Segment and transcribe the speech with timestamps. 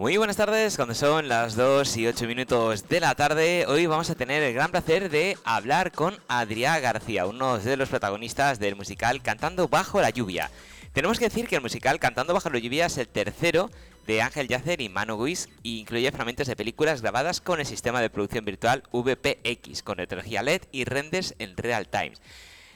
[0.00, 4.08] Muy buenas tardes, cuando son las 2 y 8 minutos de la tarde, hoy vamos
[4.08, 8.76] a tener el gran placer de hablar con Adrián García, uno de los protagonistas del
[8.76, 10.50] musical Cantando bajo la lluvia.
[10.94, 13.70] Tenemos que decir que el musical Cantando bajo la lluvia es el tercero
[14.06, 18.00] de Ángel Yacer y Manu Guis y incluye fragmentos de películas grabadas con el sistema
[18.00, 22.12] de producción virtual VPX, con tecnología LED y renders en real time.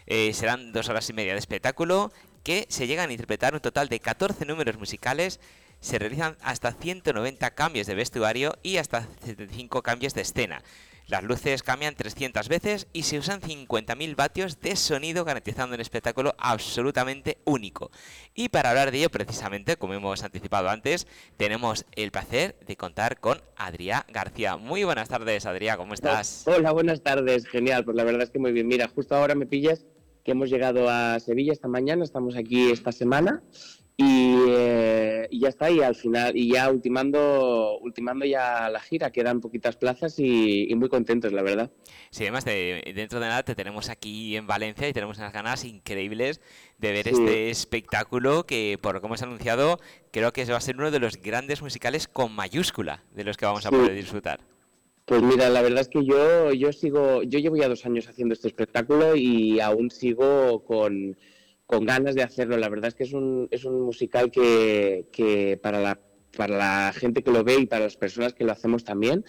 [0.06, 2.12] Eh, serán dos horas y media de espectáculo
[2.42, 5.40] que se llegan a interpretar un total de 14 números musicales
[5.84, 10.62] se realizan hasta 190 cambios de vestuario y hasta 75 cambios de escena.
[11.08, 16.34] Las luces cambian 300 veces y se usan 50.000 vatios de sonido garantizando un espectáculo
[16.38, 17.90] absolutamente único.
[18.34, 23.20] Y para hablar de ello precisamente, como hemos anticipado antes, tenemos el placer de contar
[23.20, 24.56] con Adrián García.
[24.56, 26.44] Muy buenas tardes, Adrián, ¿cómo estás?
[26.46, 28.66] Hola, buenas tardes, genial, pues la verdad es que muy bien.
[28.66, 29.84] Mira, justo ahora me pillas
[30.24, 33.42] que hemos llegado a Sevilla esta mañana, estamos aquí esta semana
[33.96, 39.40] eh, y, ya está, y al final, y ya ultimando, ultimando ya la gira, quedan
[39.40, 41.70] poquitas plazas y, muy contentos, la verdad.
[42.10, 45.64] Sí, además de, dentro de nada te tenemos aquí en Valencia y tenemos unas ganas
[45.64, 46.40] increíbles
[46.78, 49.78] de ver este espectáculo que, por lo que hemos anunciado,
[50.10, 53.46] creo que va a ser uno de los grandes musicales con mayúscula de los que
[53.46, 54.40] vamos a poder disfrutar.
[55.04, 58.32] Pues mira, la verdad es que yo, yo sigo, yo llevo ya dos años haciendo
[58.32, 61.16] este espectáculo y aún sigo con
[61.66, 62.56] con ganas de hacerlo.
[62.56, 66.00] La verdad es que es un, es un musical que, que para, la,
[66.36, 69.24] para la gente que lo ve y para las personas que lo hacemos también,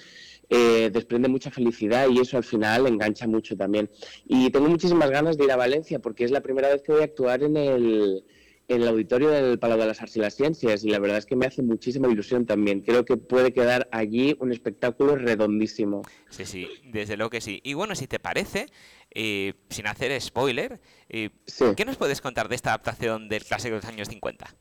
[0.50, 3.90] eh, desprende mucha felicidad y eso al final engancha mucho también.
[4.26, 7.02] Y tengo muchísimas ganas de ir a Valencia porque es la primera vez que voy
[7.02, 8.24] a actuar en el,
[8.68, 11.26] en el auditorio del Palau de las Artes y las Ciencias y la verdad es
[11.26, 12.82] que me hace muchísima ilusión también.
[12.82, 16.04] Creo que puede quedar allí un espectáculo redondísimo.
[16.30, 17.60] Sí, sí, desde luego que sí.
[17.64, 18.68] Y bueno, si te parece,
[19.16, 21.30] eh, sin hacer spoiler, eh,
[21.76, 24.56] ¿qué nos puedes contar de esta adaptación del clásico de los años 50?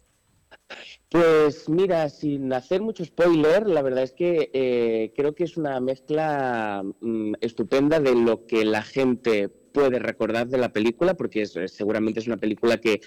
[1.11, 5.79] Pues mira, sin hacer mucho spoiler, la verdad es que eh, creo que es una
[5.81, 11.59] mezcla mm, estupenda de lo que la gente puede recordar de la película, porque es,
[11.67, 13.01] seguramente es una película que,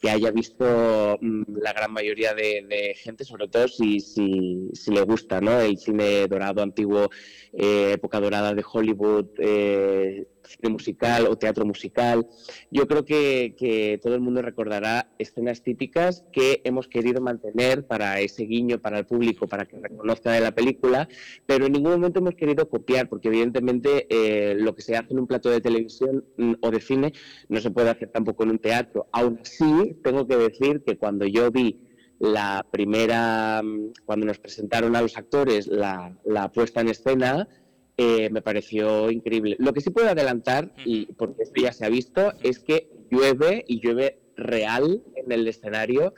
[0.00, 5.02] que haya visto mm, la gran mayoría de, gente, sobre todo si, si, si, le
[5.02, 5.60] gusta ¿no?
[5.60, 7.10] el cine dorado antiguo,
[7.52, 12.26] eh, época dorada de Hollywood, eh, cine musical o teatro musical.
[12.70, 18.20] Yo creo que, que, todo el mundo recordará escenas típicas que hemos querido mantener para
[18.20, 21.08] ese guiño, para el público, para que reconozca de la película,
[21.46, 25.20] pero en ningún momento hemos querido copiar, porque evidentemente eh, lo que se hace en
[25.20, 27.12] un plato de televisión mm, o de cine
[27.48, 29.08] no se puede hacer tampoco en un teatro.
[29.12, 31.80] Aún así, tengo que decir que cuando yo vi
[32.18, 37.48] la primera, mm, cuando nos presentaron a los actores la, la puesta en escena,
[37.96, 39.56] eh, me pareció increíble.
[39.58, 43.64] Lo que sí puedo adelantar, y porque esto ya se ha visto, es que llueve
[43.66, 46.14] y llueve real en el escenario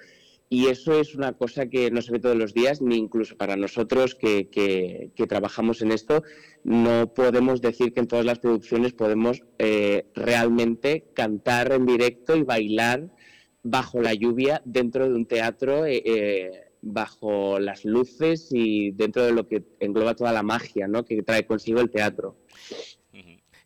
[0.52, 3.56] y eso es una cosa que no se ve todos los días, ni incluso para
[3.56, 6.24] nosotros que, que, trabajamos en esto,
[6.64, 12.42] no podemos decir que en todas las producciones podemos eh, realmente cantar en directo y
[12.42, 13.12] bailar
[13.62, 15.86] bajo la lluvia dentro de un teatro.
[15.86, 21.04] Eh, bajo las luces y dentro de lo que engloba toda la magia ¿no?
[21.04, 22.36] que trae consigo el teatro.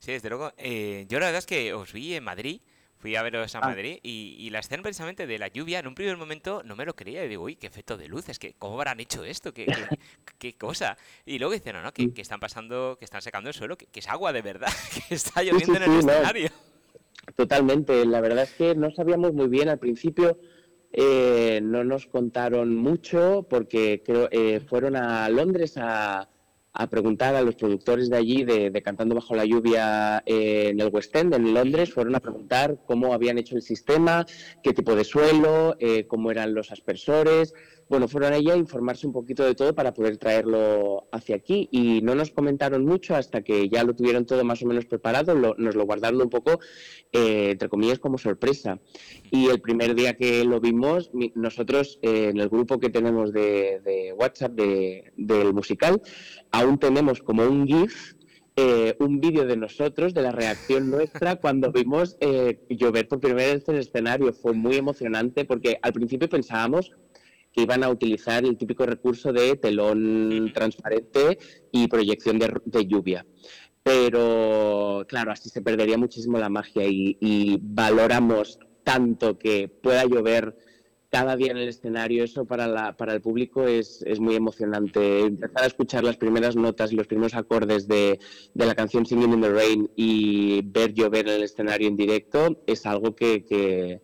[0.04, 0.52] Sí, desde luego.
[0.58, 2.60] Eh, yo la verdad es que os vi en Madrid,
[2.98, 3.68] fui a veros a ah.
[3.68, 6.94] Madrid y, la escena precisamente de la lluvia, en un primer momento no me lo
[6.94, 9.54] creía y digo, uy, qué efecto de luces, que, ¿cómo habrán hecho esto?
[9.54, 9.64] ¿Qué,
[10.38, 10.98] qué, cosa?
[11.24, 14.08] Y luego dicen, no, no, que, están pasando, que están secando el suelo, que, es
[14.08, 14.68] agua de verdad,
[15.08, 16.50] que está lloviendo en el escenario.
[17.36, 20.38] Totalmente, la verdad es que no sabíamos muy bien al principio
[20.96, 26.28] eh, no nos contaron mucho porque creo, eh, fueron a Londres a,
[26.88, 31.14] preguntar a los productores de allí, de, Cantando bajo la lluvia eh, en el West
[31.16, 34.24] End, en Londres, fueron a preguntar cómo habían hecho el sistema,
[34.62, 37.54] qué tipo de suelo, cómo eran los aspersores
[37.88, 42.00] bueno, fueron allí a informarse un poquito de todo para poder traerlo hacia aquí y
[42.02, 45.74] no nos comentaron mucho hasta que ya lo tuvieron todo más o menos preparado, nos
[45.74, 46.60] lo guardaron un poco,
[47.12, 48.80] eh, entre comillas, como sorpresa.
[49.30, 54.14] Y el primer día que lo vimos, nosotros eh, en el grupo que tenemos de,
[54.18, 56.00] WhatsApp del musical,
[56.50, 58.14] aún tenemos como un GIF
[58.56, 62.16] eh, un vídeo de nosotros, de la reacción nuestra cuando vimos
[62.68, 64.32] llover por primera vez en el escenario.
[64.32, 66.92] Fue muy emocionante porque al principio pensábamos
[67.54, 71.38] que iban a utilizar el típico recurso de telón transparente
[71.70, 73.24] y proyección de, lluvia.
[73.82, 80.56] Pero claro, así se perdería muchísimo la magia y, valoramos tanto que pueda llover
[81.10, 85.20] cada día en el escenario, eso para, la, para el público es, es, muy emocionante.
[85.20, 88.18] Empezar a escuchar las primeras notas y los primeros acordes de,
[88.52, 92.64] de, la canción Singing in the Rain y ver llover en el escenario en directo
[92.66, 94.00] es algo que, que,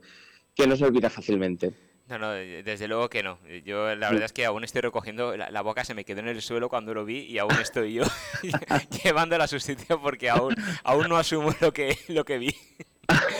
[0.55, 1.90] que no se olvida fácilmente.
[2.11, 3.39] No, no, desde luego que no.
[3.65, 6.43] Yo la verdad es que aún estoy recogiendo, la, boca se me quedó en el
[6.43, 8.03] suelo cuando lo vi y aún estoy yo
[9.05, 12.57] llevando la sustitución porque aún, aún no asumo lo que, lo que vi.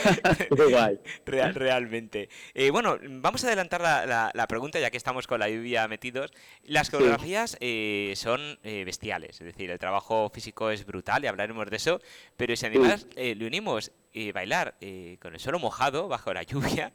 [1.25, 2.29] Real, realmente.
[2.53, 6.31] Eh, bueno, vamos a adelantar la, pregunta ya que estamos con la lluvia metidos.
[6.63, 11.69] Las coreografías eh, son eh, bestiales, es decir, el trabajo físico es brutal y hablaremos
[11.69, 11.99] de eso,
[12.37, 13.91] pero si además le unimos
[14.33, 14.75] bailar
[15.19, 16.91] con el suelo mojado bajo la lluvia,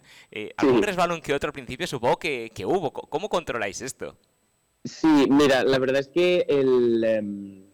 [0.57, 2.93] algún resbalón que otro al principio supongo que, hubo.
[2.93, 4.17] ¿Cómo controláis esto?
[4.85, 7.66] Sí, mira, la verdad es que el...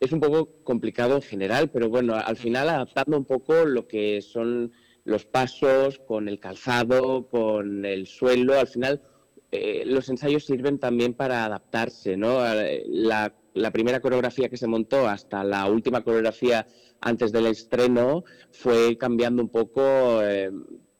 [0.00, 4.22] Es un poco complicado en general, pero bueno, al final adaptando un poco lo que
[4.22, 4.72] son
[5.04, 9.02] los pasos con el calzado, con el suelo, al final
[9.52, 12.38] eh, los ensayos sirven también para adaptarse, ¿no?
[12.86, 13.34] La,
[13.72, 16.66] primera coreografía que se montó hasta la última coreografía
[17.00, 20.50] antes del estreno fue cambiando un poco eh,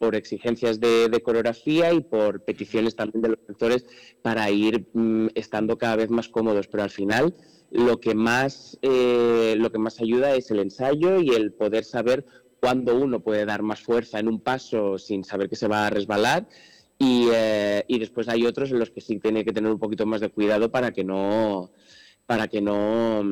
[0.00, 3.85] por exigencias de, coreografía y por peticiones también de los actores
[4.23, 7.35] para ir mm, estando cada vez más cómodos, pero al final
[7.70, 12.25] lo que más, eh, lo que más ayuda es el ensayo y el poder saber
[12.61, 15.91] cuándo uno puede dar más fuerza en un paso sin saber que se va a
[15.91, 16.49] resbalar.
[16.99, 20.06] Y, eh, y, después hay otros en los que sí tiene que tener un poquito
[20.06, 21.73] más de cuidado para que no
[22.26, 23.23] para que no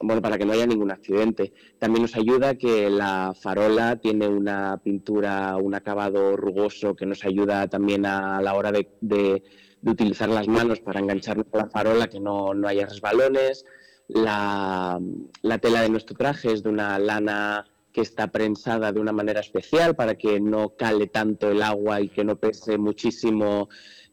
[0.00, 1.52] bueno para que no haya ningún accidente.
[1.78, 7.68] También nos ayuda que la farola tiene una pintura un acabado rugoso que nos ayuda
[7.68, 9.42] también a la hora de,
[9.84, 13.64] utilizar las manos para engancharnos a la farola que no, no haya resbalones.
[14.08, 15.00] La,
[15.60, 19.94] tela de nuestro traje es de una lana que está prensada de una manera especial
[19.96, 23.68] para que no cale tanto el agua y que no pese muchísimo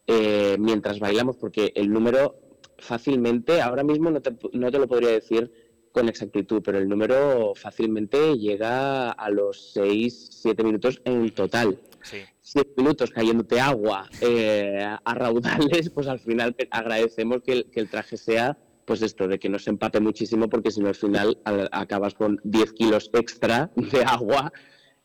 [0.08, 2.36] eh, mientras bailamos, porque el número
[2.80, 5.52] fácilmente, ahora mismo no te, no te, lo podría decir
[5.92, 11.80] con exactitud, pero el número fácilmente llega a los 6, 7 minutos en total.
[12.04, 12.18] Sí.
[12.42, 18.18] 7 minutos cayéndote agua eh, a raudales, pues al final agradecemos que que el traje
[18.18, 18.58] sea
[18.90, 21.38] pues esto, de que no se empape muchísimo, porque si no al final
[21.72, 24.52] acabas con 10 kilos extra de agua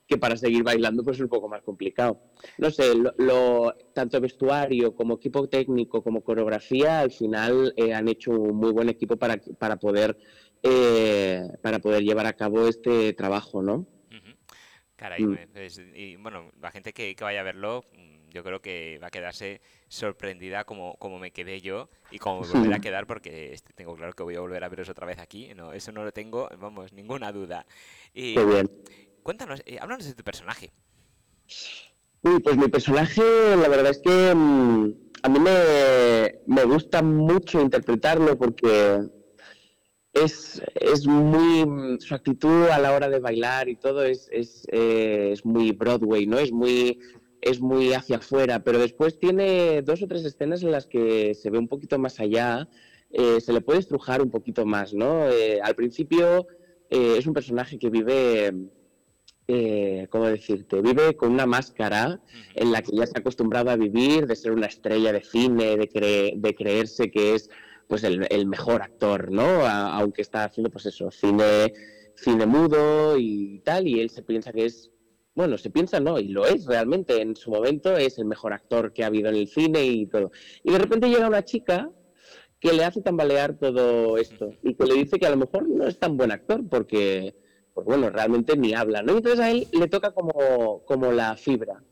[0.07, 2.19] que para seguir bailando pues es un poco más complicado.
[2.57, 8.31] No sé, lo, tanto vestuario como equipo técnico como coreografía al final eh, han hecho
[8.31, 10.17] un muy buen equipo para, para poder
[10.65, 13.87] eh, para poder llevar a cabo este trabajo, ¿no?
[14.97, 15.39] Caray, mm.
[15.53, 17.85] pues, y bueno, la gente que, que vaya a verlo
[18.35, 22.49] yo creo que va a quedarse sorprendida como, como me quedé yo y como me
[22.49, 25.21] volverá a quedar porque este, tengo claro que voy a volver a veros otra vez
[25.21, 25.55] aquí.
[25.55, 27.65] No, eso no lo tengo, vamos, ninguna duda.
[28.13, 28.35] Y,
[29.23, 30.73] Cuéntanos, eh, háblanos de tu personaje.
[32.23, 33.23] Uy, pues mi personaje,
[33.57, 39.01] la verdad es que mm, a mí me, me, gusta mucho interpretarlo porque
[40.15, 41.99] es, es muy.
[42.01, 46.27] Su actitud a la hora de bailar y todo es, es, eh, es muy Broadway,
[46.27, 46.39] ¿no?
[46.39, 46.99] Es muy
[47.45, 51.51] es muy hacia afuera, pero después tiene dos o tres escenas en las que se
[51.51, 52.67] ve un poquito más allá,
[53.11, 55.29] eh, se le puede estrujar un poquito más, ¿no?
[55.29, 56.47] Eh, al principio
[56.89, 58.51] eh, es un personaje que vive,
[60.09, 60.81] ¿cómo decirte?
[60.81, 62.19] Vive con una máscara
[62.55, 65.77] en la que ya se ha acostumbrado a vivir, de ser una estrella de cine,
[65.77, 67.51] de, de creerse que es
[67.89, 69.67] pues el, el mejor actor, ¿no?
[69.67, 71.73] aunque está haciendo pues eso, cine,
[72.15, 74.91] cine mudo y tal, y él se piensa que es
[75.35, 78.93] bueno, se piensa no, y lo es realmente, en su momento es el mejor actor
[78.93, 80.31] que ha habido en el cine y todo.
[80.63, 81.91] Y de repente llega una chica
[82.61, 85.87] que le hace tambalear todo esto y que le dice que a lo mejor no
[85.87, 87.37] es tan buen actor porque,
[87.75, 89.13] pues bueno, realmente ni habla, ¿no?
[89.13, 91.83] Y entonces a él le toca como, como la fibra.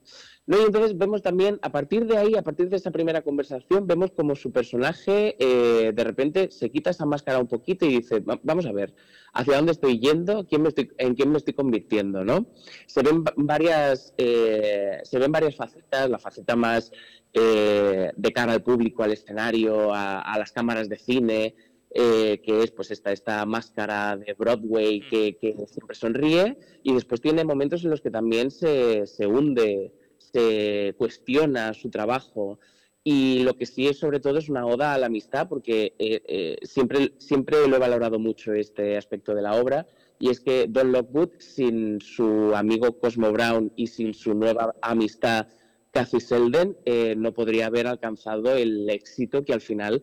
[0.47, 0.61] ¿No?
[0.61, 4.11] Y entonces vemos también, a partir de ahí, a partir de esa primera conversación, vemos
[4.11, 8.67] como su personaje eh, de repente se quita esa máscara un poquito y dice, vamos
[8.67, 8.93] a ver,
[9.33, 10.47] ¿hacia dónde estoy yendo?
[10.47, 12.25] ¿Quién me estoy, ¿En quién me estoy convirtiendo?
[12.25, 12.47] ¿no?
[12.87, 16.91] Se, ven varias, eh, se ven varias facetas, la faceta más
[17.33, 21.55] eh, de cara al público, al escenario, a, las cámaras de cine,
[21.95, 27.45] que es pues esta, esta máscara de Broadway que, que, siempre sonríe y después tiene
[27.45, 29.93] momentos en los que también se, se hunde
[30.33, 32.59] se cuestiona su trabajo
[33.05, 36.23] y lo que sí es sobre todo es una oda a la amistad porque eh,
[36.27, 39.87] eh, siempre, siempre lo he valorado mucho este aspecto de la obra
[40.21, 45.49] y es que Don Lockwood sin su amigo Cosmo Brown y sin su nueva amistad
[45.91, 50.03] Cathy Selden eh, no podría haber alcanzado el éxito que al final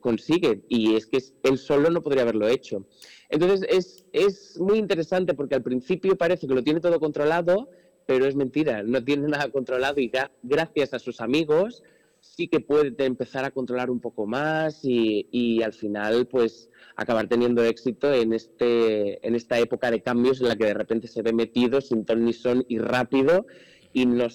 [0.00, 2.86] consigue y es que él solo no podría haberlo hecho.
[3.28, 7.68] Entonces es, es muy interesante porque al principio parece que lo tiene todo controlado,
[8.06, 10.10] pero es mentira, no tiene nada controlado y
[10.42, 11.82] gracias a sus amigos
[12.20, 17.62] sí que puede empezar a controlar un poco más y, al final pues acabar teniendo
[17.64, 21.32] éxito en, este, en esta época de cambios en la que de repente se ve
[21.32, 23.46] metido sin ton ni son y rápido
[23.92, 24.26] y no,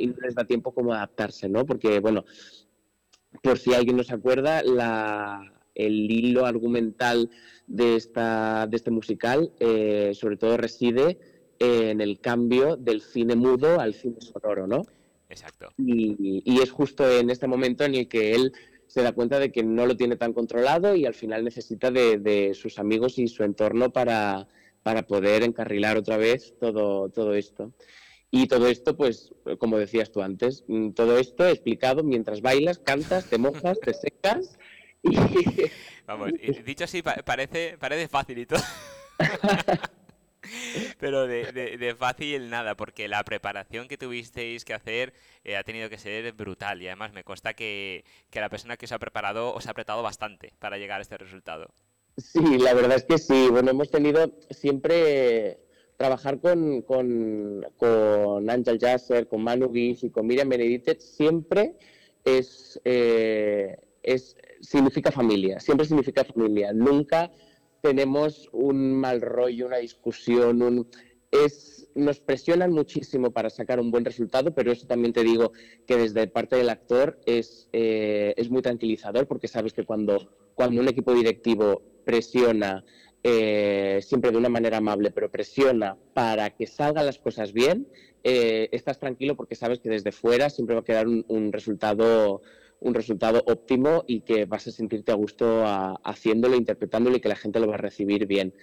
[0.00, 1.66] y no les da tiempo como adaptarse, ¿no?
[1.66, 2.24] Porque, bueno,
[3.42, 7.30] por si alguien no se acuerda, la, el hilo argumental
[7.66, 11.18] de, esta, de este musical eh, sobre todo reside
[11.62, 14.82] en el cambio del cine mudo al cine sonoro, ¿no?
[15.28, 15.72] Exacto.
[15.78, 18.52] Y, y, es justo en este momento en el que él
[18.86, 22.18] se da cuenta de que no lo tiene tan controlado y al final necesita de,
[22.18, 24.46] de sus amigos y su entorno para,
[24.82, 27.72] para poder encarrilar otra vez todo, todo esto.
[28.30, 33.26] Y todo esto, pues, como decías tú antes, mm, todo esto explicado mientras bailas, cantas,
[33.26, 34.58] te mojas, te secas.
[35.02, 35.16] Y...
[36.06, 36.30] Vamos,
[36.64, 38.60] dicho así, parece, parece fácil y todo.
[40.98, 45.12] Pero de, de, fácil nada, porque la preparación que tuvisteis que hacer
[45.44, 48.92] eh, ha tenido que ser brutal y además me consta que, la persona que os
[48.92, 51.68] ha preparado os ha apretado bastante para llegar a este resultado.
[52.16, 53.48] Sí, la verdad es que sí.
[53.50, 55.58] Bueno, hemos tenido siempre
[55.96, 56.84] trabajar con,
[58.48, 61.76] Angel Jasser, con Manu Guis y con Miriam Benedicte siempre
[62.24, 66.72] es, eh, es, significa familia, siempre significa familia.
[66.72, 67.30] Nunca
[67.82, 70.88] tenemos un mal rollo, una discusión, un,
[71.30, 75.52] es, nos presionan muchísimo para sacar un buen resultado, pero eso también te digo
[75.86, 80.80] que desde parte del actor es, eh, es muy tranquilizador porque sabes que cuando, cuando
[80.80, 82.84] un equipo directivo presiona
[83.24, 87.88] eh, siempre de una manera amable, pero presiona para que salgan las cosas bien,
[88.24, 92.42] eh, estás tranquilo porque sabes que desde fuera siempre va a quedar un, resultado
[92.82, 95.64] un resultado óptimo y que vas a sentirte a gusto
[96.04, 98.54] haciéndolo, interpretándolo y que la gente lo va a recibir bien.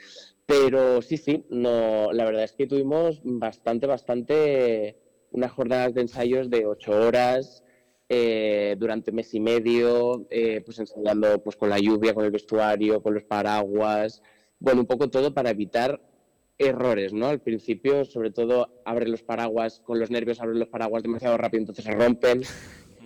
[0.46, 4.98] Pero sí, sí, no, la verdad es que tuvimos bastante, bastante
[5.32, 7.64] unas jornadas de ensayos de ocho horas,
[8.12, 10.28] eh, durante mes y medio,
[10.66, 14.24] pues ensayando pues, con la lluvia, con el vestuario, con los paraguas,
[14.60, 16.02] bueno, un poco todo para evitar
[16.58, 17.28] errores, ¿no?
[17.28, 21.62] Al principio, sobre todo, abre los paraguas, con los nervios abre los paraguas demasiado rápido,
[21.62, 22.42] entonces se rompen,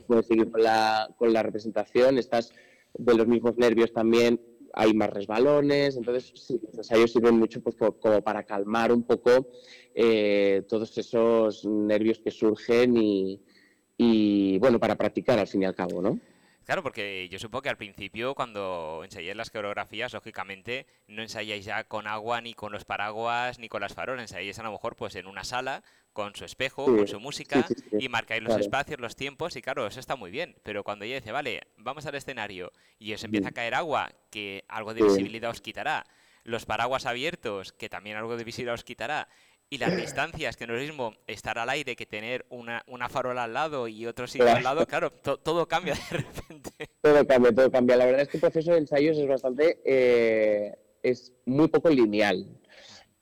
[0.03, 2.53] puedes seguir con la, con la representación, estás
[2.93, 4.39] de los mismos nervios también,
[4.73, 9.47] hay más resbalones, entonces sí, los ensayos sirven mucho pues, como para calmar un poco
[9.93, 16.01] eh, todos esos nervios que surgen y, bueno, para practicar al fin y al cabo,
[16.01, 16.19] ¿no?
[16.65, 21.83] Claro, porque yo supongo que al principio cuando ensayáis las coreografías, lógicamente no ensayáis ya
[21.83, 25.15] con agua, ni con los paraguas, ni con las farolas, ensayáis a lo mejor pues
[25.15, 27.65] en una sala, con su espejo, con su música,
[27.99, 31.15] y marcáis los espacios, los tiempos, y claro, eso está muy bien, pero cuando ella
[31.15, 35.51] dice, vale, vamos al escenario, y os empieza a caer agua, que algo de visibilidad
[35.51, 36.05] os quitará,
[36.43, 39.27] los paraguas abiertos, que también algo de visibilidad os quitará,
[39.69, 43.09] y las distancias, que no es lo mismo estar al aire que tener una, una
[43.09, 46.89] farola al lado y otro sitio al lado, claro, todo cambia de repente.
[47.01, 47.97] Todo cambia, todo cambia.
[47.97, 52.45] La verdad es que el proceso de ensayos es bastante, eh, es muy poco lineal.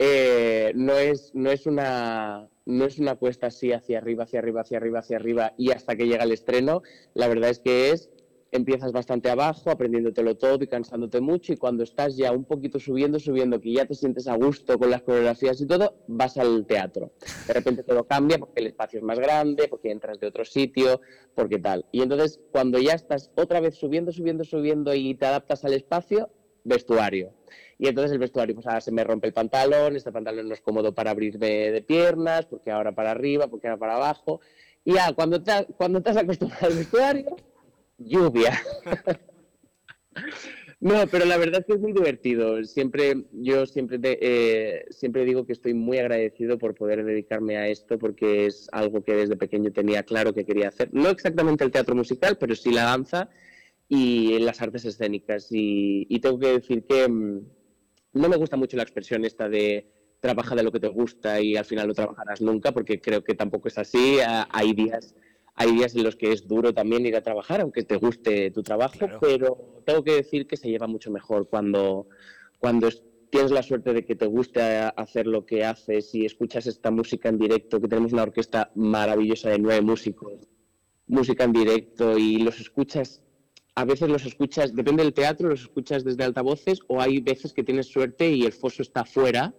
[0.03, 4.61] Eh, no, es, no, es una, no es una cuesta así hacia arriba, hacia arriba,
[4.61, 6.81] hacia arriba, hacia arriba y hasta que llega el estreno.
[7.13, 8.09] La verdad es que es
[8.51, 13.19] empiezas bastante abajo, aprendiéndotelo todo y cansándote mucho y cuando estás ya un poquito subiendo,
[13.19, 17.11] subiendo, que ya te sientes a gusto con las coreografías y todo, vas al teatro.
[17.47, 20.99] De repente todo cambia porque el espacio es más grande, porque entras de otro sitio,
[21.35, 21.85] porque tal.
[21.91, 26.31] Y entonces cuando ya estás otra vez subiendo, subiendo, subiendo y te adaptas al espacio,
[26.63, 27.33] vestuario.
[27.77, 30.61] Y entonces el vestuario, pues ahora se me rompe el pantalón, este pantalón no es
[30.61, 34.39] cómodo para abrirme de piernas, porque ahora para arriba, porque ahora para abajo.
[34.85, 37.35] Y ya, cuando te, cuando te acostumbrado al vestuario,
[37.97, 38.59] lluvia.
[40.79, 42.63] no, pero la verdad es que es muy divertido.
[42.65, 47.97] Siempre, yo siempre, eh, siempre digo que estoy muy agradecido por poder dedicarme a esto
[47.97, 50.89] porque es algo que desde pequeño tenía claro que quería hacer.
[50.91, 53.29] No exactamente el teatro musical, pero sí la danza
[53.93, 55.49] y las artes escénicas.
[55.51, 57.41] Y, tengo que decir que mm,
[58.13, 61.57] no me gusta mucho la expresión esta de trabaja de lo que te gusta y
[61.57, 64.19] al final no trabajarás nunca, porque creo que tampoco es así.
[64.49, 65.13] Hay días
[65.55, 68.63] hay días en los que es duro también ir a trabajar, aunque te guste tu
[68.63, 72.07] trabajo, pero tengo que decir que se lleva mucho mejor cuando,
[72.59, 72.87] cuando
[73.29, 77.27] tienes la suerte de que te guste hacer lo que haces y escuchas esta música
[77.27, 80.47] en directo, que tenemos una orquesta maravillosa de nueve músicos,
[81.07, 83.21] música en directo y los escuchas,
[83.81, 87.63] a veces los escuchas, depende del teatro, los escuchas desde altavoces o hay veces que
[87.63, 89.53] tienes suerte y el foso está afuera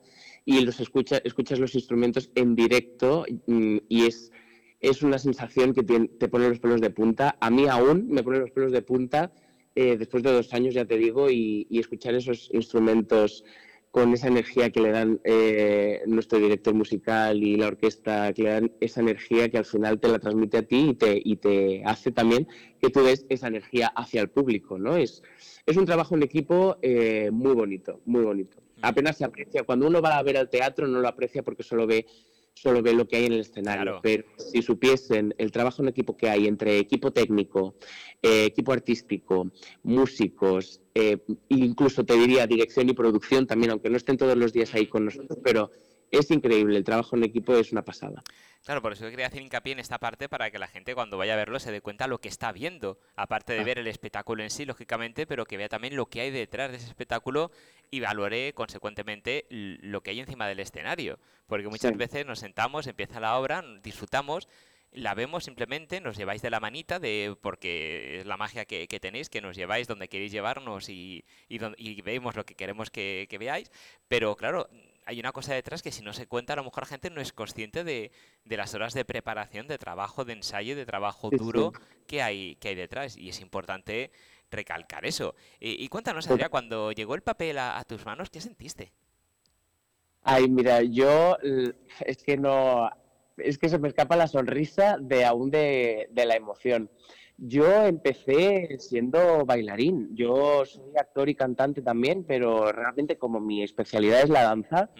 [0.44, 4.32] y los escuchas, escuchas los instrumentos en directo y es
[4.82, 7.36] es una sensación que te, pone los pelos de punta.
[7.40, 9.32] A mí aún me pone los pelos de punta
[9.76, 13.44] eh, después de dos años, ya te digo, y, escuchar esos instrumentos
[13.92, 18.48] con esa energía que le dan eh, nuestro director musical y la orquesta, que le
[18.48, 21.82] dan esa energía que al final te la transmite a ti y te, y te
[21.84, 22.48] hace también
[22.80, 24.96] que tú des esa energía hacia el público, ¿no?
[24.96, 25.22] Es,
[25.66, 28.56] es un trabajo en equipo eh, muy bonito, muy bonito.
[28.76, 28.80] Mm.
[28.80, 29.62] Apenas se aprecia.
[29.62, 32.06] Cuando uno va a ver al teatro no lo aprecia porque solo ve
[32.54, 36.16] solo ve lo que hay en el escenario, pero si supiesen el trabajo en equipo
[36.16, 37.74] que hay entre equipo técnico,
[38.22, 39.50] eh, equipo artístico,
[39.82, 41.18] músicos, eh,
[41.48, 45.04] incluso te diría dirección y producción también, aunque no estén todos los días ahí con
[45.04, 45.70] nosotros, pero
[46.12, 48.22] es increíble, el trabajo en equipo es una pasada.
[48.64, 51.32] Claro, por eso quería hacer hincapié en esta parte para que la gente cuando vaya
[51.32, 53.64] a verlo se dé cuenta lo que está viendo, aparte de ah.
[53.64, 56.76] ver el espectáculo en sí, lógicamente, pero que vea también lo que hay detrás de
[56.76, 57.50] ese espectáculo
[57.90, 63.18] y valore consecuentemente lo que hay encima del escenario, porque muchas veces nos sentamos, empieza
[63.18, 64.48] la obra, disfrutamos,
[64.92, 69.28] la vemos simplemente, nos lleváis de la manita, de porque es la magia que, tenéis,
[69.28, 73.70] que nos lleváis donde queréis llevarnos y, y, vemos lo que queremos que, que, veáis,
[74.06, 74.68] pero claro,
[75.04, 77.20] hay una cosa detrás que si no se cuenta, a lo mejor la gente no
[77.20, 78.10] es consciente de,
[78.44, 81.72] las horas de preparación, de trabajo, de ensayo, de trabajo duro
[82.06, 83.16] Que, hay, que hay detrás.
[83.16, 84.10] Y es importante
[84.50, 85.34] recalcar eso.
[85.58, 88.92] Y, cuéntanos, Adrián, cuando llegó el papel a, tus manos, ¿qué sentiste?
[90.22, 91.36] Ay, mira, yo
[92.06, 92.88] es que no,
[93.36, 96.90] es que se me escapa la sonrisa de aún de, de la emoción.
[97.44, 100.14] Yo empecé siendo bailarín.
[100.14, 104.90] Yo soy actor y cantante también, pero realmente como mi especialidad es la danza,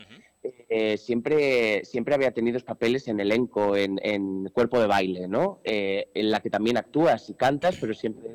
[0.68, 5.60] eh, siempre, siempre había tenido papeles en elenco, en, cuerpo de baile, ¿no?
[5.62, 8.34] Eh, en la que también actúas y cantas, pero siempre,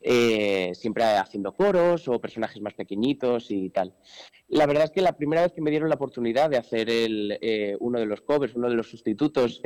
[0.00, 3.94] eh, siempre haciendo coros o personajes más pequeñitos y tal.
[4.48, 7.76] La verdad es que la primera vez que me dieron la oportunidad de hacer el,
[7.78, 9.62] uno de los covers, uno de los sustitutos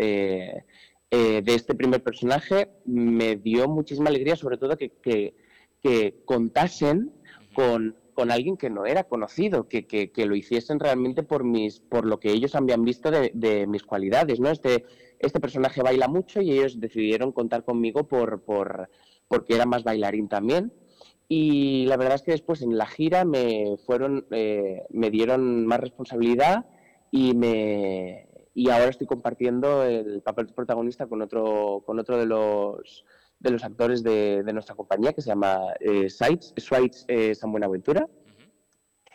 [1.10, 7.12] eh, de este primer personaje me dio muchísima alegría, sobre todo que, que, contasen
[7.54, 12.04] con, con, alguien que no era conocido, que, que, lo hiciesen realmente por, mis, por
[12.04, 14.38] lo que ellos habían visto de, de, mis cualidades.
[14.38, 14.50] ¿no?
[14.50, 14.84] Este,
[15.18, 18.90] este personaje baila mucho y ellos decidieron contar conmigo por, por,
[19.28, 20.72] porque era más bailarín también.
[21.26, 25.80] Y la verdad es que después en la gira me fueron, eh, me dieron más
[25.80, 26.66] responsabilidad
[27.10, 28.27] y me,
[28.58, 33.04] y ahora estoy compartiendo el papel de protagonista con otro, con otro de los
[33.38, 38.08] de los actores de, nuestra compañía que se llama eh, Sites, eh, San Buenaventura.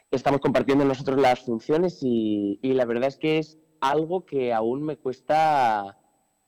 [0.09, 4.95] Estamos compartiendo nosotros las funciones y, la verdad es que es algo que aún me
[4.95, 5.97] cuesta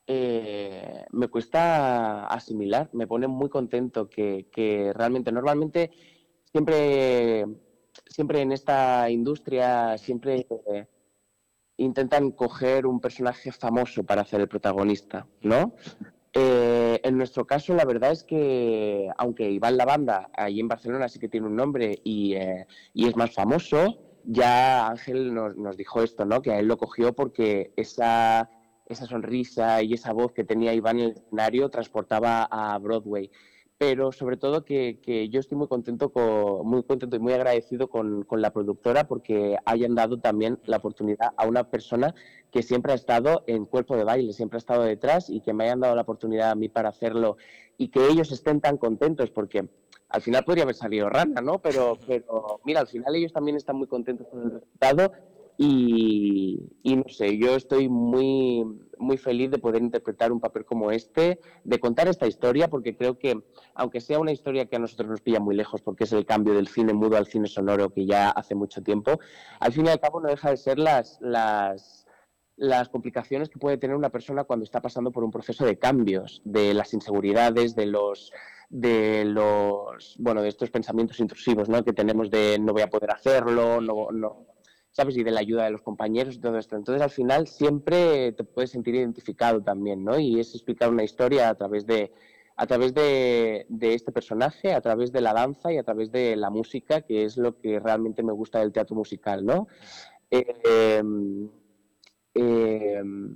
[0.07, 5.91] eh, me cuesta asimilar, me pone muy contento que, que, realmente normalmente
[6.49, 7.45] siempre
[8.05, 10.47] siempre en esta industria siempre
[11.77, 15.73] intentan coger un personaje famoso para hacer el protagonista, ¿no?
[16.37, 21.07] Eh, en nuestro caso, la verdad es que, aunque Iván La Banda, allí en Barcelona,
[21.07, 26.25] sí que tiene un nombre y, eh, es más famoso, ya Ángel nos, dijo esto,
[26.25, 26.41] ¿no?
[26.41, 28.49] Que a él lo cogió porque esa,
[28.85, 33.31] esa sonrisa y esa voz que tenía Iván en el escenario transportaba a Broadway
[33.77, 38.25] pero sobre todo que, yo estoy muy contento, con, muy contento y muy agradecido con,
[38.31, 42.15] la productora porque hayan dado también la oportunidad a una persona
[42.51, 45.65] que siempre ha estado en cuerpo de baile, siempre ha estado detrás y que me
[45.65, 47.37] hayan dado la oportunidad a mí para hacerlo
[47.77, 49.67] y que ellos estén tan contentos porque
[50.07, 51.59] al final podría haber salido rana, ¿no?
[51.59, 55.11] Pero, pero mira, al final ellos también están muy contentos con el resultado
[55.57, 58.65] y, no sé, yo estoy muy,
[58.97, 63.17] muy feliz de poder interpretar un papel como este, de contar esta historia, porque creo
[63.17, 63.41] que,
[63.73, 66.53] aunque sea una historia que a nosotros nos pilla muy lejos, porque es el cambio
[66.53, 69.19] del cine mudo al cine sonoro que ya hace mucho tiempo,
[69.59, 72.05] al fin y al cabo no deja de ser las, las,
[72.57, 76.41] las complicaciones que puede tener una persona cuando está pasando por un proceso de cambios,
[76.43, 78.31] de las inseguridades, de los
[78.67, 81.85] de los bueno de estos pensamientos intrusivos ¿no?
[81.85, 84.54] que tenemos de no voy a poder hacerlo no, no
[84.95, 85.17] ¿sabes?
[85.17, 86.77] Y de la ayuda de los compañeros y todo esto.
[86.77, 90.17] Entonces, al final, siempre te puedes sentir identificado también, ¿no?
[90.17, 92.13] Y es explicar una historia a través de,
[92.55, 96.49] a través de, este personaje, a través de la danza y a través de la
[96.49, 99.67] música, que es lo que realmente me gusta del teatro musical, ¿no?
[100.31, 101.49] Em,
[102.33, 103.35] em,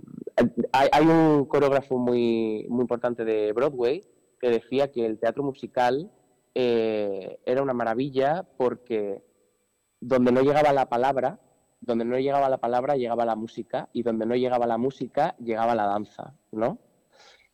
[0.72, 4.02] hay, un coreógrafo muy, muy importante de Broadway
[4.40, 6.10] que decía que el teatro musical
[6.56, 9.22] eh, era una maravilla porque
[10.00, 11.40] donde no llegaba la palabra,
[11.90, 15.74] donde no llegaba la palabra llegaba la música y donde no llegaba la música llegaba
[15.74, 16.78] la danza, ¿no?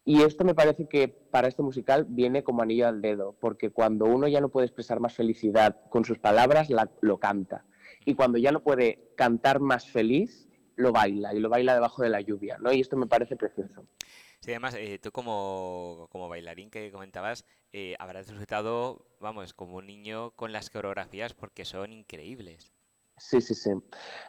[0.03, 4.05] Y esto me parece que para este musical viene como anillo al dedo, porque cuando
[4.05, 6.67] uno ya no puede expresar más felicidad con sus palabras,
[7.01, 7.65] lo canta.
[8.05, 12.09] Y cuando ya no puede cantar más feliz, lo baila, y lo baila debajo de
[12.09, 12.71] la lluvia, ¿no?
[12.71, 13.87] Y esto me parece precioso.
[14.41, 19.87] Sí, además, eh, tú como, como, bailarín que comentabas, eh, habrás disfrutado, vamos, como un
[19.87, 22.74] niño con las coreografías porque son increíbles.
[23.17, 23.71] Sí, sí, sí.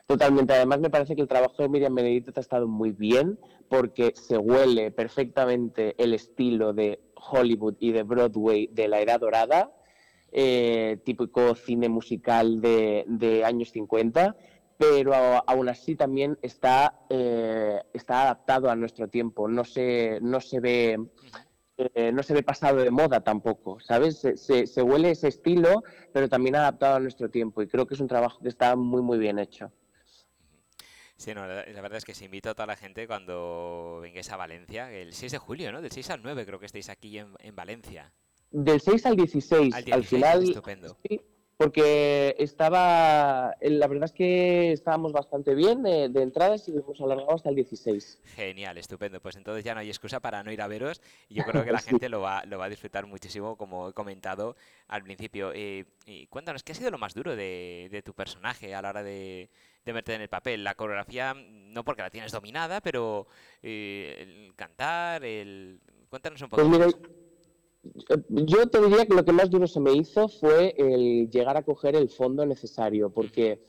[0.06, 0.54] Totalmente.
[0.54, 4.38] Además, me parece que el trabajo de Miriam Benedito ha estado muy bien porque se
[4.38, 9.72] huele perfectamente el estilo de Hollywood y de Broadway de la Edad Dorada,
[10.30, 14.36] eh, típico cine musical de, de años 50
[14.78, 20.60] pero aún así también está, eh, está adaptado a nuestro tiempo, no se, no se
[20.60, 20.98] ve...
[21.78, 24.18] Eh, no se ve pasado de moda tampoco, ¿sabes?
[24.18, 28.00] Se, se, huele ese estilo, pero también adaptado a nuestro tiempo y creo que es
[28.00, 29.70] un trabajo que está muy, muy bien hecho.
[31.16, 34.36] Sí, no, la, verdad es que se invito a toda la gente cuando vengáis a
[34.36, 35.82] Valencia, el 6 de julio, ¿no?
[35.82, 38.12] Del 6 al 9 creo que estáis aquí en, en Valencia.
[38.50, 40.44] Del 6 al 16, al, final.
[40.44, 40.96] Estupendo.
[41.06, 41.20] Sí,
[41.56, 47.48] porque estaba, la verdad es que estábamos bastante bien de, entradas y hemos alargado hasta
[47.48, 48.20] el 16.
[48.34, 49.20] Genial, estupendo.
[49.20, 51.72] Pues entonces ya no hay excusa para no ir a veros y yo creo que
[51.72, 54.56] la gente lo va, lo va a disfrutar muchísimo, como he comentado
[54.88, 55.52] al principio.
[55.54, 59.02] Eh, y cuéntanos, ¿qué ha sido lo más duro de, tu personaje a la hora
[59.02, 59.48] de,
[59.84, 60.62] de verte en el papel?
[60.62, 63.26] La coreografía, no porque la tienes dominada, pero
[63.62, 65.80] eh, el cantar, el...
[66.10, 66.68] Cuéntanos un poco.
[66.68, 66.96] Pues
[68.28, 71.62] yo te diría que lo que más duro se me hizo fue el llegar a
[71.62, 73.62] coger el fondo necesario, porque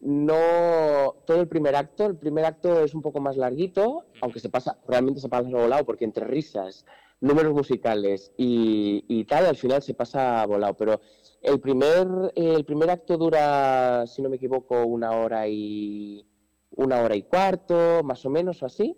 [0.00, 4.48] no todo el primer acto, el primer acto es un poco más larguito, aunque se
[4.48, 6.84] pasa, realmente se pasa volado, porque entre risas,
[7.20, 11.00] números musicales y, tal, al final se pasa volado, pero
[11.40, 16.26] el primer, el primer acto dura, si no me equivoco, una hora y
[16.70, 18.96] una hora y cuarto, más o menos o así,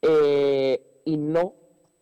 [0.00, 1.54] eh, y no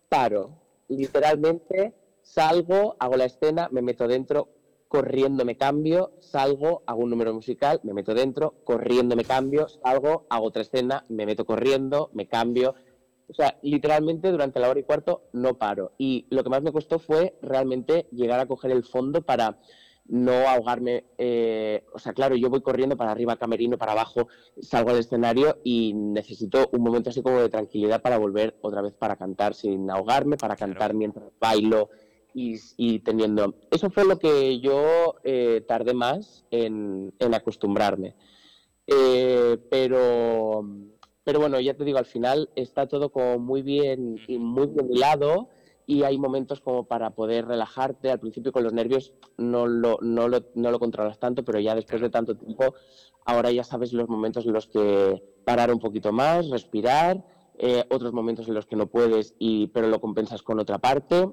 [0.08, 4.48] paro literalmente salgo, hago la escena, me meto dentro,
[4.88, 10.26] corriendo me cambio, salgo, hago un número musical, me meto dentro, corriendo me cambio, salgo,
[10.30, 12.74] hago otra escena, me meto corriendo, me cambio.
[13.28, 15.92] O sea, literalmente durante la hora y cuarto no paro.
[15.98, 19.58] Y lo que más me costó fue realmente llegar a coger el fondo para
[20.06, 21.04] no ahogarme.
[21.18, 24.28] Eh, o sea, claro, yo voy corriendo para arriba, camerino, para abajo,
[24.60, 28.94] salgo al escenario y necesito un momento así como de tranquilidad para volver otra vez
[28.94, 31.90] para cantar sin ahogarme, para cantar mientras bailo
[32.34, 33.54] y, teniendo...
[33.70, 38.16] Eso fue lo que yo eh, tardé más en, acostumbrarme.
[38.86, 40.68] Eh, pero,
[41.22, 44.92] pero bueno, ya te digo, al final está todo como muy bien y muy bien
[44.92, 45.48] hilado
[45.86, 48.10] y hay momentos como para poder relajarte.
[48.10, 51.74] Al principio con los nervios no lo, no lo, no lo controlas tanto, pero ya
[51.74, 52.74] después de tanto tiempo,
[53.24, 57.24] ahora ya sabes los momentos en los que parar un poquito más, respirar,
[57.58, 61.28] eh, otros momentos en los que no puedes, y, pero lo compensas con otra parte.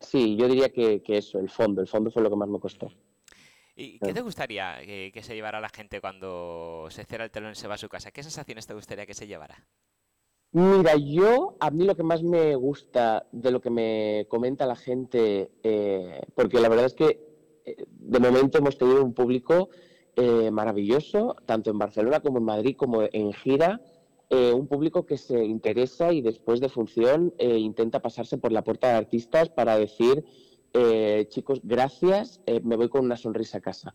[0.00, 2.60] Sí, yo diría que, que eso, el fondo, el fondo fue lo que más me
[2.60, 2.90] costó.
[3.74, 7.52] ¿Y qué te gustaría que, que se llevara la gente cuando se cierra el telón
[7.52, 8.10] y se va a su casa?
[8.10, 9.68] ¿Qué sensaciones te gustaría que se llevara?
[10.52, 14.76] Mira, yo, a mí lo que más me gusta de lo que me comenta la
[14.76, 17.20] gente, eh, porque la verdad es que
[17.66, 19.68] eh, de momento hemos tenido un público
[20.16, 23.80] eh, maravilloso, tanto en Barcelona como en Madrid, como en gira,
[24.30, 28.94] un público que se interesa y después de función intenta pasarse por la puerta de
[28.98, 30.22] artistas para decir,
[31.30, 33.94] chicos, gracias, me voy con una sonrisa a casa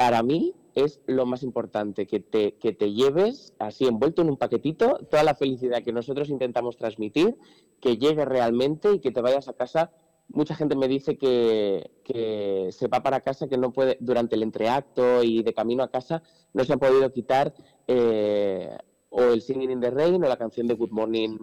[0.00, 4.38] para mí es lo más importante, que te, que te lleves así envuelto en un
[4.38, 7.36] paquetito toda la felicidad que nosotros intentamos transmitir,
[7.82, 9.92] que llegue realmente y que te vayas a casa.
[10.28, 14.42] Mucha gente me dice que, que se va para casa, que no puede, durante el
[14.42, 16.22] entreacto y de camino a casa,
[16.54, 17.52] no se ha podido quitar
[17.86, 18.74] eh,
[19.10, 21.36] o el Singing in the Rain o la canción de Good Morning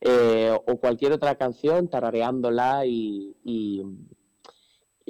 [0.00, 3.84] eh, o cualquier otra canción tarareándola y,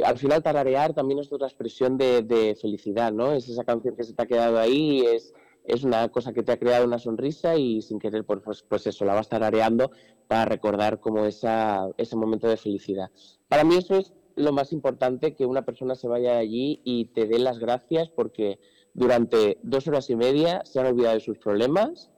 [0.05, 3.33] al final tararear también es otra expresión de, felicidad, ¿no?
[3.33, 6.53] Es esa canción que se te ha quedado ahí, es, es una cosa que te
[6.53, 9.91] ha creado una sonrisa y sin querer, pues, pues, pues eso, la vas tarareando
[10.29, 13.11] para recordar como esa, ese momento de felicidad.
[13.49, 17.27] Para mí eso es lo más importante, que una persona se vaya allí y te
[17.27, 18.59] dé las gracias porque
[18.95, 22.10] durante dos horas y media se han olvidado de sus problemas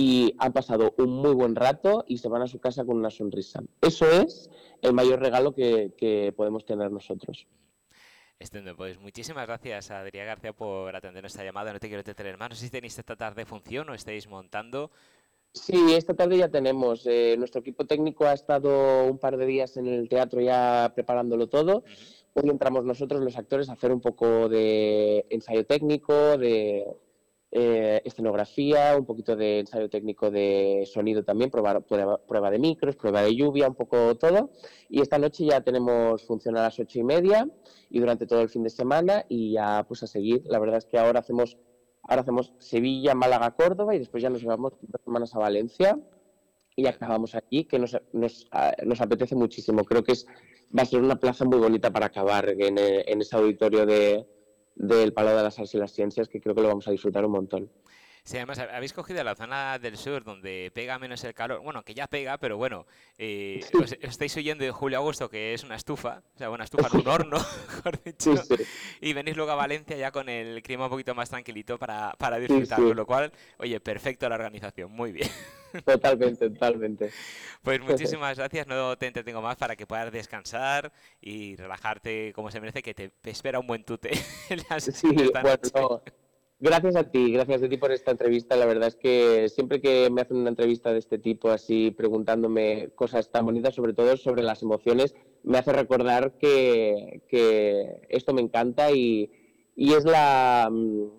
[0.00, 3.10] y han pasado un muy buen rato y se van a su casa con una
[3.10, 3.64] sonrisa.
[3.80, 4.48] Eso es
[4.80, 7.48] el mayor regalo que, podemos tener nosotros.
[8.38, 11.72] Estupendo, pues muchísimas gracias a Adrián García por atender esta llamada.
[11.72, 12.50] No te quiero tener más.
[12.50, 14.92] No sé si tenéis esta tarde función o estáis montando.
[15.52, 17.04] Sí, esta tarde ya tenemos.
[17.04, 21.48] Eh, nuestro equipo técnico ha estado un par de días en el teatro ya preparándolo
[21.48, 21.82] todo.
[22.34, 26.86] Hoy entramos nosotros, los actores, a hacer un poco de ensayo técnico, de
[27.50, 33.34] eh, escenografía, un poquito de ensayo técnico de sonido también, prueba, de micros, prueba de
[33.34, 34.50] lluvia, un poco todo.
[34.90, 37.48] Y esta noche ya tenemos función a las ocho y media
[37.88, 40.42] y durante todo el fin de semana y ya pues a seguir.
[40.44, 41.56] La verdad es que ahora hacemos,
[42.02, 45.98] ahora hacemos Sevilla, Málaga, Córdoba y después ya nos vamos dos semanas a Valencia
[46.76, 49.84] y acabamos aquí, que nos, nos, ah, nos apetece muchísimo.
[49.84, 50.26] Creo que es,
[50.76, 54.26] va a ser una plaza muy bonita para acabar en, en ese auditorio de,
[54.78, 57.24] del Palo de las Artes y las Ciencias, que creo que lo vamos a disfrutar
[57.26, 57.70] un montón.
[58.28, 61.62] Sí, además habéis cogido la zona del sur donde pega menos el calor.
[61.62, 62.84] Bueno, que ya pega, pero bueno,
[63.16, 66.98] eh, os, estáis huyendo de julio-agosto, que es una estufa, o sea, una estufa de
[66.98, 67.38] un horno,
[67.68, 68.34] mejor dicho.
[69.00, 72.38] Y venís luego a Valencia ya con el clima un poquito más tranquilito para, para
[72.38, 75.30] disfrutar, con lo cual, oye, perfecto la organización, muy bien.
[75.86, 77.10] Totalmente, totalmente.
[77.62, 82.60] Pues muchísimas gracias, no te entretengo más para que puedas descansar y relajarte como se
[82.60, 84.10] merece, que te espera un buen tute
[84.50, 86.02] en las sí, bueno,
[86.60, 88.56] Gracias a ti, gracias a ti por esta entrevista.
[88.56, 92.88] La verdad es que siempre que me hacen una entrevista de este tipo, así preguntándome
[92.96, 97.22] cosas tan bonitas, sobre todo sobre las emociones, me hace recordar que,
[98.08, 99.30] esto me encanta y,
[99.76, 101.17] y es la, mm,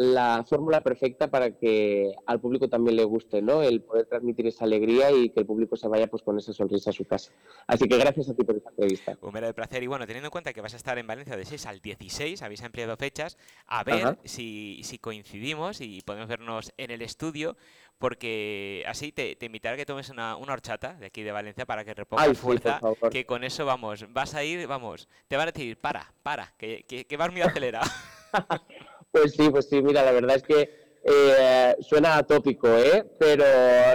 [0.00, 3.62] la fórmula perfecta para que al público también le guste, ¿no?
[3.62, 6.88] El poder transmitir esa alegría y que el público se vaya pues con esa sonrisa
[6.88, 7.32] a su casa.
[7.66, 9.18] Así que gracias a ti por esta entrevista.
[9.20, 9.82] Un mero placer.
[9.82, 12.40] Y bueno, teniendo en cuenta que vas a estar en Valencia de 6 al 16,
[12.40, 13.36] habéis ampliado fechas,
[13.66, 17.58] a ver si, si, coincidimos y podemos vernos en el estudio,
[17.98, 21.66] porque así te, te invitaré a que tomes una, una, horchata de aquí de Valencia
[21.66, 25.52] para que repongas fuerza, que con eso, vamos, vas a ir, vamos, te van a
[25.52, 27.90] decir, para, para, que, que, que vas muy acelerado.
[29.12, 30.70] Pues sí, pues sí, mira, la verdad es que
[31.02, 33.04] eh, suena atópico, ¿eh?
[33.18, 33.44] Pero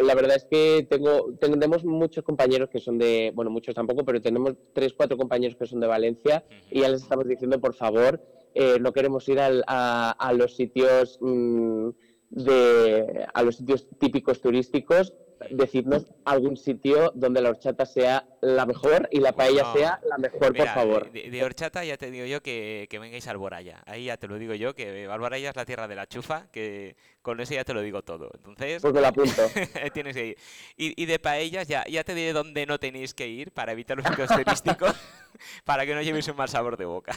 [0.01, 4.21] la verdad es que tengo, tenemos muchos compañeros que son de, bueno, muchos tampoco, pero
[4.21, 8.21] tenemos tres, cuatro compañeros que son de Valencia y ya les estamos diciendo, por favor,
[8.53, 11.89] eh, no queremos ir a, los sitios mm,
[12.31, 15.13] de, a los sitios típicos turísticos
[15.49, 20.55] decidnos algún sitio donde la horchata sea la mejor y la paella sea la mejor,
[20.55, 21.11] por favor.
[21.11, 23.83] De, horchata ya te digo yo que, que, vengáis a Alboraya.
[23.85, 26.95] Ahí ya te lo digo yo, que Alboraya es la tierra de la chufa, que
[27.21, 28.29] con eso ya te lo digo todo.
[28.35, 29.41] Entonces, pues lo apunto.
[29.93, 30.37] tienes que ir.
[30.77, 33.97] Y, y, de paellas ya, ya te diré dónde no tenéis que ir para evitar
[33.97, 34.93] los sitios turísticos,
[35.65, 37.13] para que no llevéis un mal sabor de boca.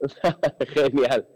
[0.74, 1.26] Genial.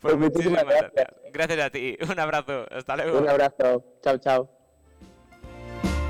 [0.00, 1.08] Pues, pues muchísimas gracias.
[1.32, 1.96] Gracias a ti.
[2.08, 2.66] Un abrazo.
[2.70, 3.18] Hasta luego.
[3.18, 3.84] Un abrazo.
[4.02, 4.57] Chao, chao.